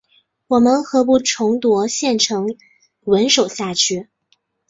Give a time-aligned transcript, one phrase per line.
[0.47, 2.47] 我们何不重夺县城
[3.01, 4.09] 稳守下去？